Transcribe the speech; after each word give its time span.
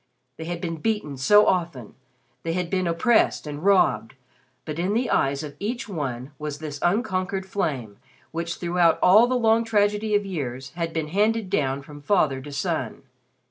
They 0.37 0.45
had 0.45 0.59
been 0.61 0.77
beaten 0.77 1.15
so 1.15 1.45
often, 1.45 1.93
they 2.41 2.53
had 2.53 2.71
been 2.71 2.87
oppressed 2.87 3.45
and 3.45 3.63
robbed, 3.63 4.15
but 4.65 4.79
in 4.79 4.95
the 4.95 5.11
eyes 5.11 5.43
of 5.43 5.55
each 5.59 5.87
one 5.87 6.31
was 6.39 6.57
this 6.57 6.79
unconquered 6.81 7.45
flame 7.45 7.97
which, 8.31 8.55
throughout 8.55 8.97
all 9.03 9.27
the 9.27 9.35
long 9.37 9.63
tragedy 9.63 10.15
of 10.15 10.25
years 10.25 10.71
had 10.71 10.91
been 10.91 11.09
handed 11.09 11.51
down 11.51 11.83
from 11.83 12.01
father 12.01 12.41
to 12.41 12.51
son. 12.51 13.03